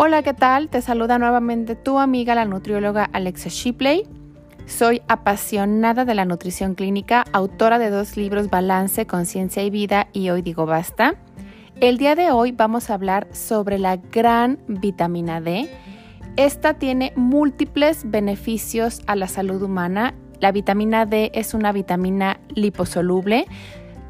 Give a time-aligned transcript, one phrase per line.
[0.00, 0.68] Hola, ¿qué tal?
[0.68, 4.06] Te saluda nuevamente tu amiga la nutrióloga Alexa Shipley.
[4.64, 10.30] Soy apasionada de la nutrición clínica, autora de dos libros Balance, Conciencia y Vida y
[10.30, 11.16] Hoy Digo Basta.
[11.80, 15.68] El día de hoy vamos a hablar sobre la gran vitamina D.
[16.36, 20.14] Esta tiene múltiples beneficios a la salud humana.
[20.38, 23.46] La vitamina D es una vitamina liposoluble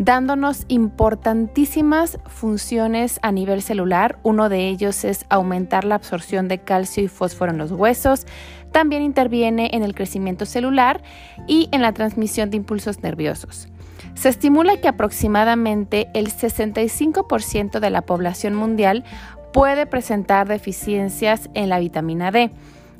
[0.00, 4.18] dándonos importantísimas funciones a nivel celular.
[4.22, 8.26] Uno de ellos es aumentar la absorción de calcio y fósforo en los huesos.
[8.72, 11.02] También interviene en el crecimiento celular
[11.46, 13.68] y en la transmisión de impulsos nerviosos.
[14.14, 19.04] Se estimula que aproximadamente el 65% de la población mundial
[19.52, 22.50] puede presentar deficiencias en la vitamina D.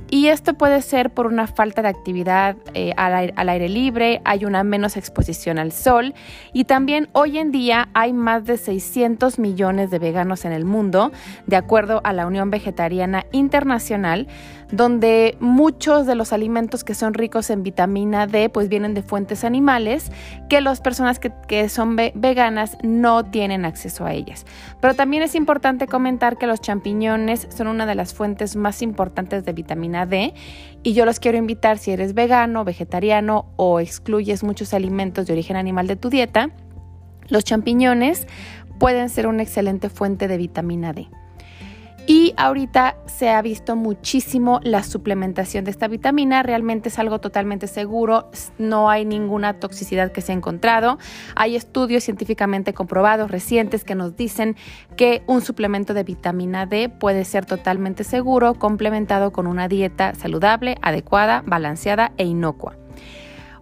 [0.09, 4.65] Y esto puede ser por una falta de actividad eh, al, aire, libre, hay una
[4.65, 6.15] menos exposición al sol
[6.53, 11.13] y también hoy en día hay más de 600 millones de veganos en el mundo,
[11.47, 14.27] de acuerdo a la Unión Vegetariana Internacional,
[14.73, 19.45] donde muchos de los alimentos que son ricos en vitamina D pues vienen de fuentes
[19.45, 20.13] animales
[20.49, 24.47] que las personas que, que son veganas no tienen acceso a ellas.
[24.81, 29.45] Pero también es importante comentar que los champiñones son una de las fuentes más importantes
[29.45, 30.35] de vitamina D
[30.83, 35.57] y yo los quiero invitar si eres vegano, vegetariano o excluyes muchos alimentos de origen
[35.57, 36.51] animal de tu dieta,
[37.29, 38.27] los champiñones
[38.79, 41.09] pueden ser una excelente fuente de vitamina D.
[42.11, 47.69] Y ahorita se ha visto muchísimo la suplementación de esta vitamina, realmente es algo totalmente
[47.69, 50.99] seguro, no hay ninguna toxicidad que se ha encontrado.
[51.37, 54.57] Hay estudios científicamente comprobados recientes que nos dicen
[54.97, 60.79] que un suplemento de vitamina D puede ser totalmente seguro, complementado con una dieta saludable,
[60.83, 62.75] adecuada, balanceada e inocua.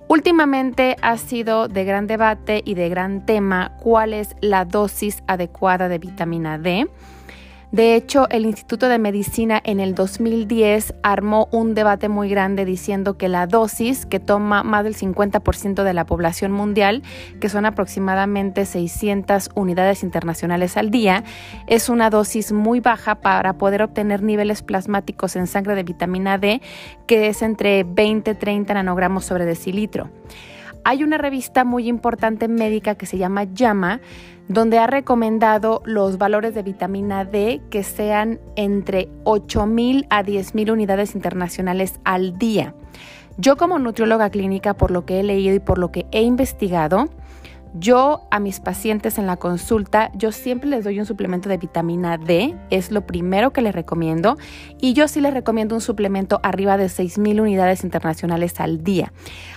[0.09, 5.89] Últimamente ha sido de gran debate y de gran tema cuál es la dosis adecuada
[5.89, 6.89] de vitamina D.
[7.71, 13.19] De hecho, el Instituto de Medicina en el 2010 armó un debate muy grande diciendo
[13.19, 17.03] que la dosis que toma más del 50% de la población mundial,
[17.41, 21.25] que son aproximadamente 600 unidades internacionales al día,
[21.67, 26.63] es una dosis muy baja para poder obtener niveles plasmáticos en sangre de vitamina D,
[27.07, 30.09] que es entre 20 y 30 nanogramos sobre decilitro.
[30.85, 34.01] Hay una revista muy importante médica que se llama JAMA,
[34.49, 41.15] donde ha recomendado los valores de vitamina D que sean entre 8.000 a 10.000 unidades
[41.15, 42.75] internacionales al día.
[43.37, 47.09] Yo como nutrióloga clínica, por lo que he leído y por lo que he investigado,
[47.75, 52.19] yo a mis pacientes en la consulta, yo siempre les doy un suplemento de vitamina
[52.19, 54.37] D, es lo primero que les recomiendo,
[54.81, 59.13] y yo sí les recomiendo un suplemento arriba de 6.000 unidades internacionales al día.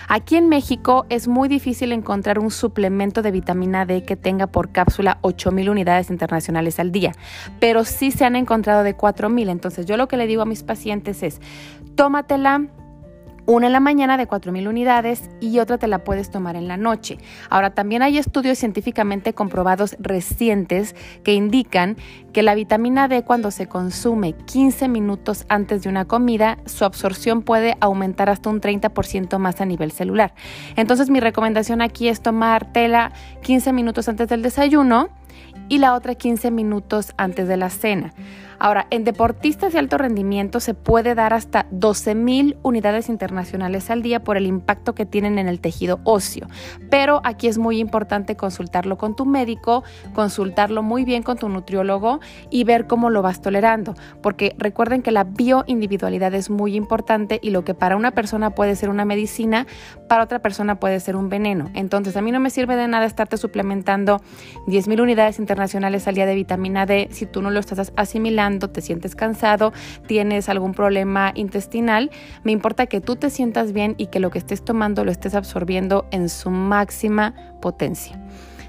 [0.08, 4.72] Aquí en México es muy difícil encontrar un suplemento de vitamina D que tenga por
[4.72, 7.12] cápsula 8.000 unidades internacionales al día,
[7.60, 9.50] pero sí se han encontrado de 4.000.
[9.50, 11.40] Entonces yo lo que le digo a mis pacientes es,
[11.94, 12.68] tómatela
[13.46, 16.76] una en la mañana de 4.000 unidades y otra te la puedes tomar en la
[16.76, 17.18] noche.
[17.50, 20.94] Ahora, también hay estudios científicamente comprobados recientes
[21.24, 21.96] que indican
[22.32, 27.42] que la vitamina D cuando se consume 15 minutos antes de una comida, su absorción
[27.42, 30.34] puede aumentar hasta un 30% más a nivel celular.
[30.76, 35.10] Entonces, mi recomendación aquí es tomar tela 15 minutos antes del desayuno
[35.68, 38.12] y la otra 15 minutos antes de la cena.
[38.62, 44.22] Ahora, en deportistas de alto rendimiento se puede dar hasta 12.000 unidades internacionales al día
[44.22, 46.46] por el impacto que tienen en el tejido óseo.
[46.88, 49.82] Pero aquí es muy importante consultarlo con tu médico,
[50.14, 53.96] consultarlo muy bien con tu nutriólogo y ver cómo lo vas tolerando.
[54.22, 58.76] Porque recuerden que la bioindividualidad es muy importante y lo que para una persona puede
[58.76, 59.66] ser una medicina,
[60.08, 61.68] para otra persona puede ser un veneno.
[61.74, 64.20] Entonces, a mí no me sirve de nada estarte suplementando
[64.68, 68.80] 10.000 unidades internacionales al día de vitamina D si tú no lo estás asimilando te
[68.80, 69.72] sientes cansado,
[70.06, 72.10] tienes algún problema intestinal,
[72.44, 75.34] me importa que tú te sientas bien y que lo que estés tomando lo estés
[75.34, 78.20] absorbiendo en su máxima potencia.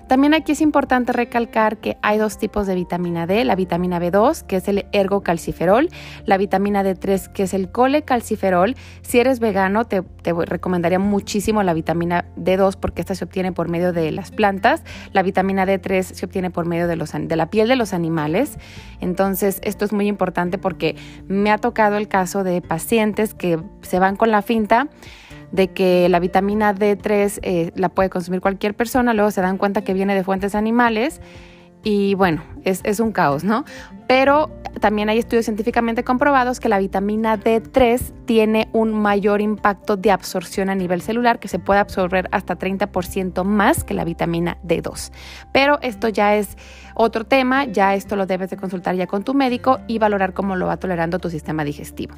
[0.07, 4.43] También aquí es importante recalcar que hay dos tipos de vitamina D, la vitamina B2,
[4.43, 5.89] que es el ergocalciferol,
[6.25, 8.75] la vitamina D3, que es el colecalciferol.
[9.01, 10.03] Si eres vegano, te,
[10.45, 14.83] recomendaría muchísimo la vitamina D2 porque esta se obtiene por medio de las plantas.
[15.13, 16.95] La vitamina D3 se obtiene por medio de,
[17.35, 18.57] la piel de los animales.
[18.99, 20.95] Entonces, esto es muy importante porque
[21.27, 24.89] me ha tocado el caso de pacientes que se van con la finta
[25.53, 29.83] de que la vitamina D3 eh, la puede consumir cualquier persona, luego se dan cuenta
[29.83, 31.21] que viene de fuentes animales
[31.83, 33.63] y bueno, es, es un caos, ¿no?
[34.07, 40.09] Pero también hay estudios científicamente comprobados que la vitamina D3 tiene un mayor impacto de
[40.09, 45.11] absorción a nivel celular, que se puede absorber hasta 30% más que la vitamina D2.
[45.51, 46.57] Pero esto ya es
[46.95, 50.55] otro tema, ya esto lo debes de consultar ya con tu médico y valorar cómo
[50.55, 52.15] lo va tolerando tu sistema digestivo.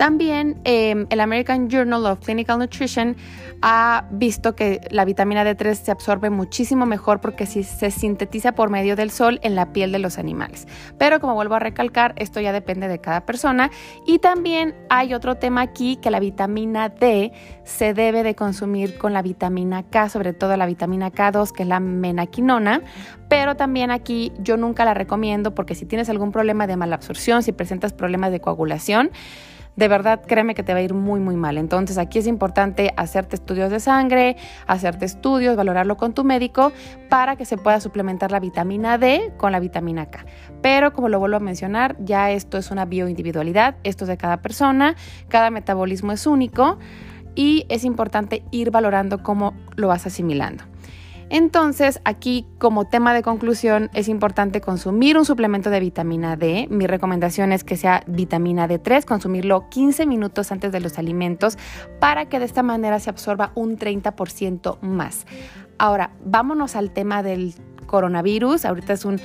[0.00, 3.16] También em, el American Journal of Clinical Nutrition
[3.60, 8.96] ha visto que la vitamina D3 se absorbe muchísimo mejor porque se sintetiza por medio
[8.96, 10.66] del sol en la piel de los animales.
[10.96, 13.70] Pero como vuelvo a recalcar, esto ya depende de cada persona.
[14.06, 17.32] Y también hay otro tema aquí que la vitamina D
[17.64, 21.68] se debe de consumir con la vitamina K, sobre todo la vitamina K2, que es
[21.68, 22.80] la menaquinona.
[23.28, 27.52] Pero también aquí yo nunca la recomiendo porque si tienes algún problema de malabsorción, si
[27.52, 29.10] presentas problemas de coagulación,
[29.76, 31.58] de verdad créeme que te va a ir muy muy mal.
[31.58, 34.36] Entonces aquí es importante hacerte estudios de sangre,
[34.66, 36.72] hacerte estudios, valorarlo con tu médico
[37.08, 40.24] para que se pueda suplementar la vitamina D con la vitamina K.
[40.62, 44.42] Pero como lo vuelvo a mencionar, ya esto es una bioindividualidad, esto es de cada
[44.42, 44.96] persona,
[45.28, 46.78] cada metabolismo es único
[47.34, 50.64] y es importante ir valorando cómo lo vas asimilando.
[51.30, 56.66] Entonces, aquí como tema de conclusión es importante consumir un suplemento de vitamina D.
[56.70, 61.56] Mi recomendación es que sea vitamina D3, consumirlo 15 minutos antes de los alimentos
[62.00, 65.24] para que de esta manera se absorba un 30% más.
[65.78, 67.54] Ahora, vámonos al tema del
[67.86, 68.64] coronavirus.
[68.64, 69.20] Ahorita es un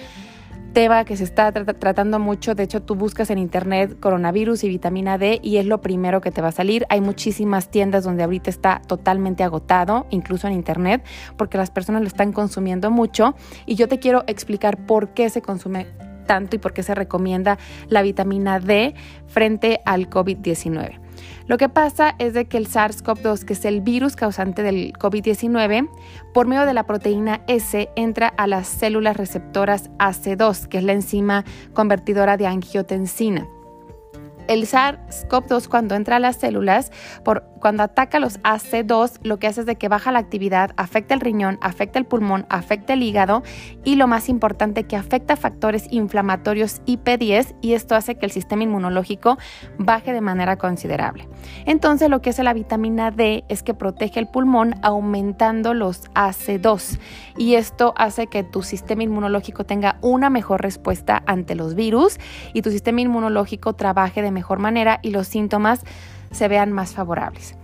[0.75, 2.53] tema que se está tratando mucho.
[2.53, 6.31] De hecho, tú buscas en internet coronavirus y vitamina D y es lo primero que
[6.31, 6.85] te va a salir.
[6.89, 11.01] Hay muchísimas tiendas donde ahorita está totalmente agotado, incluso en internet,
[11.37, 13.35] porque las personas lo están consumiendo mucho.
[13.65, 15.87] Y yo te quiero explicar por qué se consume
[16.27, 17.57] tanto y por qué se recomienda
[17.87, 18.95] la vitamina D
[19.27, 21.04] frente al COVID-19.
[21.47, 25.89] Lo que pasa es de que el SARS-CoV-2, que es el virus causante del COVID-19,
[26.33, 30.93] por medio de la proteína S entra a las células receptoras AC2, que es la
[30.93, 33.47] enzima convertidora de angiotensina.
[34.47, 36.91] El SARS-CoV-2 cuando entra a las células,
[37.23, 41.13] por, cuando ataca los AC2, lo que hace es de que baja la actividad, afecta
[41.13, 43.43] el riñón, afecta el pulmón, afecta el hígado
[43.83, 48.63] y lo más importante que afecta factores inflamatorios IP10 y esto hace que el sistema
[48.63, 49.37] inmunológico
[49.77, 51.27] baje de manera considerable.
[51.65, 56.99] Entonces lo que hace la vitamina D es que protege el pulmón aumentando los AC2
[57.37, 62.19] y esto hace que tu sistema inmunológico tenga una mejor respuesta ante los virus
[62.53, 65.83] y tu sistema inmunológico trabaje de mejor manera y los síntomas
[66.35, 67.55] se vean más favorables.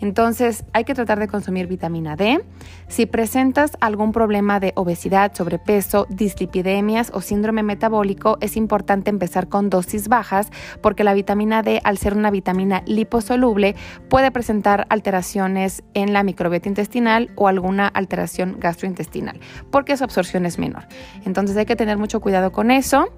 [0.00, 2.42] Entonces hay que tratar de consumir vitamina D.
[2.88, 9.68] Si presentas algún problema de obesidad, sobrepeso, dislipidemias o síndrome metabólico, es importante empezar con
[9.68, 10.50] dosis bajas
[10.80, 13.76] porque la vitamina D, al ser una vitamina liposoluble,
[14.08, 19.38] puede presentar alteraciones en la microbiota intestinal o alguna alteración gastrointestinal
[19.70, 20.84] porque su absorción es menor.
[21.24, 23.08] Entonces hay que tener mucho cuidado con eso.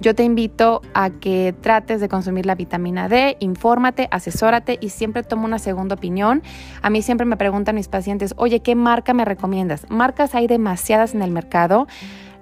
[0.00, 5.22] Yo te invito a que trates de consumir la vitamina D, infórmate, asesórate y siempre
[5.22, 6.42] toma una segunda opinión.
[6.82, 9.86] A mí siempre me preguntan mis pacientes, oye, ¿qué marca me recomiendas?
[9.88, 11.86] Marcas hay demasiadas en el mercado.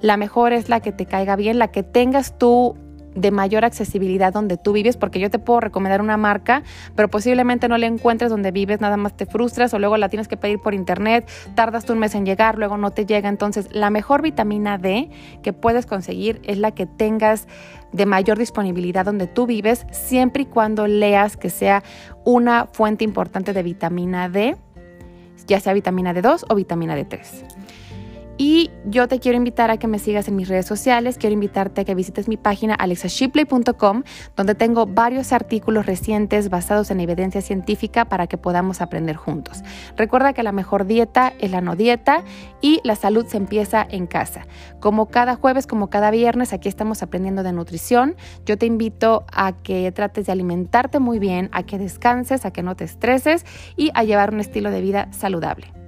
[0.00, 2.76] La mejor es la que te caiga bien, la que tengas tú
[3.14, 6.62] de mayor accesibilidad donde tú vives, porque yo te puedo recomendar una marca,
[6.94, 10.28] pero posiblemente no la encuentres donde vives, nada más te frustras o luego la tienes
[10.28, 13.28] que pedir por internet, tardas un mes en llegar, luego no te llega.
[13.28, 15.10] Entonces, la mejor vitamina D
[15.42, 17.46] que puedes conseguir es la que tengas
[17.92, 21.82] de mayor disponibilidad donde tú vives, siempre y cuando leas que sea
[22.24, 24.56] una fuente importante de vitamina D,
[25.46, 27.20] ya sea vitamina D2 o vitamina D3.
[28.36, 31.82] Y yo te quiero invitar a que me sigas en mis redes sociales, quiero invitarte
[31.82, 34.02] a que visites mi página alexashipley.com,
[34.36, 39.62] donde tengo varios artículos recientes basados en evidencia científica para que podamos aprender juntos.
[39.96, 42.24] Recuerda que la mejor dieta es la no dieta
[42.60, 44.46] y la salud se empieza en casa.
[44.80, 48.16] Como cada jueves, como cada viernes, aquí estamos aprendiendo de nutrición.
[48.46, 52.62] Yo te invito a que trates de alimentarte muy bien, a que descanses, a que
[52.64, 55.83] no te estreses y a llevar un estilo de vida saludable.